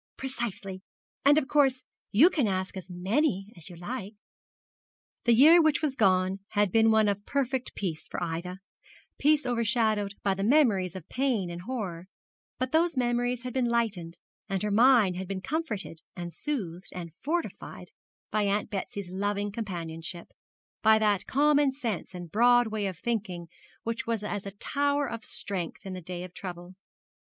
'Precisely. 0.17 0.81
Of 1.27 1.47
course 1.47 1.83
you 2.11 2.31
can 2.31 2.47
ask 2.47 2.75
as 2.75 2.89
many 2.89 3.53
as 3.55 3.69
you 3.69 3.75
like.' 3.75 4.15
The 5.25 5.33
year 5.35 5.61
which 5.61 5.83
was 5.83 5.95
gone 5.95 6.39
had 6.53 6.71
been 6.71 6.89
one 6.89 7.07
of 7.07 7.23
perfect 7.27 7.75
peace 7.75 8.07
for 8.07 8.17
Ida, 8.23 8.61
peace 9.19 9.45
overshadowed 9.45 10.15
by 10.23 10.33
the 10.33 10.43
memories 10.43 10.95
of 10.95 11.07
pain 11.07 11.51
and 11.51 11.61
horror; 11.61 12.07
but 12.57 12.71
those 12.71 12.97
memories 12.97 13.43
had 13.43 13.53
been 13.53 13.69
lightened, 13.69 14.17
and 14.49 14.63
her 14.63 14.71
mind 14.71 15.17
had 15.17 15.27
been 15.27 15.39
comforted, 15.39 16.01
and 16.15 16.33
soothed, 16.33 16.89
and 16.93 17.13
fortified 17.21 17.91
by 18.31 18.45
Aunt 18.47 18.71
Betsy's 18.71 19.11
loving 19.11 19.51
companionship, 19.51 20.29
by 20.81 20.97
that 20.97 21.27
common 21.27 21.71
sense 21.71 22.15
and 22.15 22.31
broad 22.31 22.65
way 22.65 22.87
of 22.87 22.97
thinking 22.97 23.49
which 23.83 24.07
was 24.07 24.23
as 24.23 24.47
a 24.47 24.51
tower 24.57 25.07
of 25.07 25.25
strength 25.25 25.85
in 25.85 25.93
the 25.93 26.01
day 26.01 26.23
of 26.23 26.33
trouble. 26.33 26.73